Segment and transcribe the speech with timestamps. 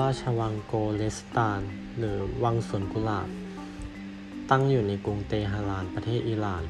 [0.00, 1.60] ราชวังโกเลสตาน
[1.98, 3.28] หรือวังสวนกุหลาบ
[4.50, 6.64] ตั้งอยู่ในกรุงเตหะรานประเทศอิหร่าน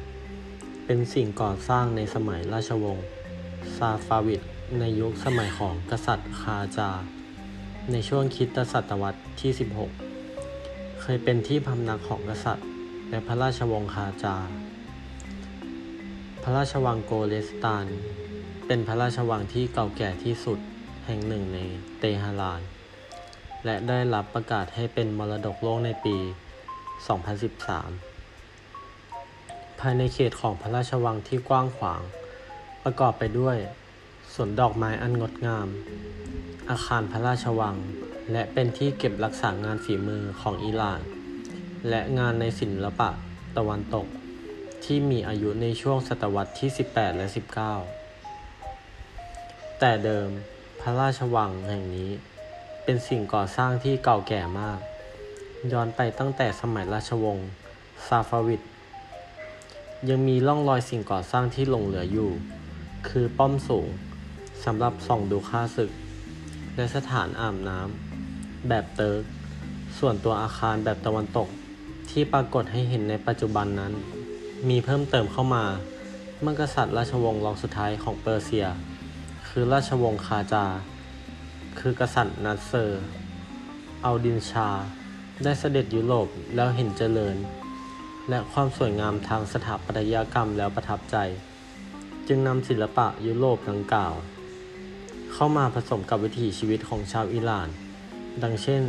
[0.87, 3.06] เป็นสิ่งก่อสร้างในสมัยราชวงศ์
[3.77, 4.41] ซาฟาวิด
[4.79, 6.91] ในยุคสมัยของกษัตริย์คาจา
[7.93, 9.51] ในช่วงคริสตศตวรรษที่
[10.30, 12.66] 16 เคยเป็นที่พำนักของกษัตริย์
[13.10, 14.37] และพระราชวงศ์คาจา
[16.42, 17.87] พระราชวังโกเลสตาน
[18.66, 20.59] เป็นพระราชวังที่เก่าแก่ที่สุด
[21.06, 21.59] แห่งหนึ่งใน
[21.98, 22.62] เตหะราน
[23.65, 26.17] และได้รับประกาศให้เป็นมรดกโลกในปี
[28.19, 32.03] 2013 ภายในเขตของพระราชวังที่กว้างขวาง
[32.84, 33.57] ประกอบไปด้วย
[34.34, 35.69] สวนดอกไม้อันงดงาม
[36.71, 37.77] อาคารพระราชวัง
[38.33, 41.01] และเป็นที่เก็บรักษางานฝีมือของอิหร่าน
[41.89, 43.11] และงานในศิลปะ
[43.56, 44.06] ตะวันตก
[44.84, 47.27] ที่มีอายุในช่วงศตวรรษที่ 18 และ
[48.55, 50.29] 19 แต่เดิม
[50.81, 52.11] พระราชวังแห่งนี้
[52.91, 54.78] เป็นสิ่งก่อสร้างที่เก่าแก่มาก
[55.72, 57.48] ย้อนไปตั้งแต่สมัยราชวงศ์
[58.08, 58.61] ซาฟาวิด
[60.08, 62.31] ยังมีร่องรอยสิ่งก่อสร้างที่หลงเหลืออยู่
[63.09, 63.86] คือป้อมสูง
[64.64, 65.91] สำหรับส่องดูค่าศึก
[66.77, 69.22] และสถานอาบน้ำแบบเติร์ก
[69.98, 71.48] ส่วนตัวอาคารแบบตะวันตก
[72.11, 73.92] ที่ปรากฏให้เห็นในปัจจุบันนั้น
[74.69, 75.64] มีเพิ่มเติมเข้ามา
[76.41, 78.66] เมื่อกษัตริย์ราชวงศ์รองสุดท้ายของเปอร์เซีย
[79.48, 80.67] คือราชวงศ์กาจาร์
[81.79, 83.03] คือกษัตริย์นัสเซอร์
[84.05, 84.69] อัลดินชาห์
[85.43, 87.37] ได้เสด็จยุโรปแล้วเห็นเจริญ
[88.29, 91.17] และความสวยงามทางสถาปัตยกรรมแล้วประทับใจ
[92.29, 94.15] จึงนำศิลปะยุโรปดังกล่าว
[95.33, 97.69] เข้ามาผสมกับวิถีชีวิตของชาวอิหร่าน
[98.43, 98.83] ดังเช่น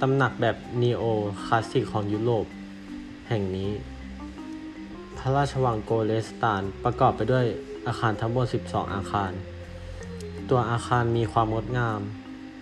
[0.00, 1.02] ตำหนักแบบนีโอ
[1.44, 2.46] คลาสสิกของยุโรป
[3.28, 3.70] แห่งนี้
[5.18, 7.46] พระราชวังโกเลสตานประกอบไปด้วย
[7.86, 9.32] อาคารทั้งหมด 12 อาคาร
[10.50, 12.00] ตัวอาคารมีความงดงาม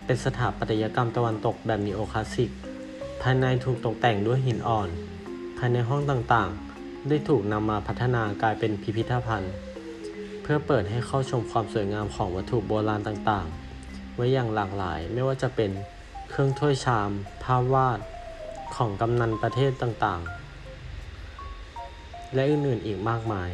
[0.04, 2.50] เป็นสถาปัตยกรรมตะวันตกแบบนีโอคลาสสิก
[3.22, 4.88] ภายในถูกตกแต่งด้วยหินอ่อน
[5.58, 9.52] ภายในห้องต่างๆ ได้ถูกนำมาพัฒนากลายเป็นพิพิธภัณฑ์
[10.42, 15.70] เพื่อเปิดให้เข้าชมความสวยงามของวัตถุโบราณต่างๆ ไว้อย่างหลากหลายไม่ว่าจะเป็น
[16.30, 17.10] เครื่องถ้วยชาม
[17.44, 18.00] ภาพวาด
[18.76, 23.50] ของกำนันประเทศต่างๆ และอื่นๆอีกมากมาย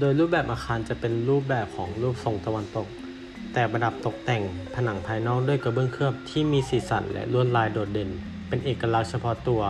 [0.00, 2.88] โดยรูปแบบอาคารจะเป็นรูปแบบของรูปทรงตะวันตก
[3.52, 4.42] แต่ประดับตกแต่ง
[4.74, 8.10] ผนังภายนอกด้วยกระเบื้องเคลือบที่มีสีสันและลวดลายโดดเด่น
[8.48, 9.62] เป็นเอกลักษณ์เฉพาะตัว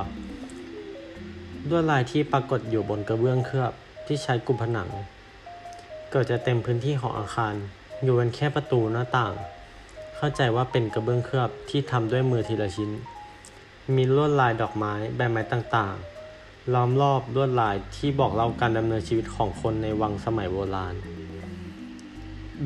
[1.69, 3.73] ลวดลายที่ปรากฏอยู่บนกระเบื้องเคลือบ
[4.07, 4.89] ที่ใช้กลุ่มผนัง
[6.11, 7.55] เกิดจะเต็มพื้นที่ของอาคาร
[8.03, 9.35] อยู่กันแค่ประตูหน้าต่าง
[10.17, 12.91] เข้าใจว่าเป็นกระเบื้องเคลือบที่ทำด้วยมือทีละชิ้น
[13.97, 16.16] มีลวดลายดอกไม้ใบไม้ต่างๆ
[16.75, 20.95] ล้อมรอบลวดลายที่บอกเล่าการดำเนินชีวิตของคนในวังสมัยโบราณ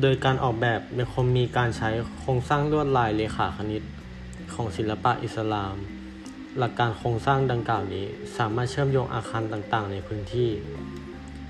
[0.01, 1.89] โดยการออกแบบยังคงมีการใช้
[2.19, 3.83] โครงสร้างลวดลายเลขาคณิต
[4.53, 5.75] ของศิลปะอิสลาม
[6.57, 8.05] หลักการโครงสร้างดังกล่าวนี้
[8.37, 10.49] สามารถเชื่อมโยงอาคารต่างๆ ในพื้นที่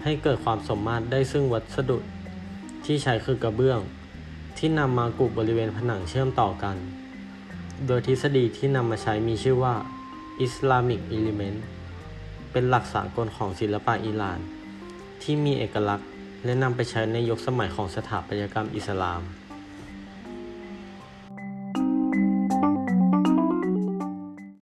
[0.04, 1.98] ให้เกิดความสมมาตรได้ซึ่งวัสดุ
[2.86, 3.80] ที่ใช้คือกระเบื้อง
[4.58, 6.76] ที่นำมากุบบริเวณผนังเชื่อมต่อกัน
[7.88, 9.76] โดยทฤษฎีที่นำมาใช้มีชื่อว่า
[10.46, 11.60] Islamic Element
[12.52, 14.40] เป็นหลักสากลของศิลปะอิหร่าน
[15.24, 16.08] ที่มีเอกลักษณ์
[16.46, 19.22] และนำไปใช้ในยุคสมัยของสถาปัตยกรรมอิสลาม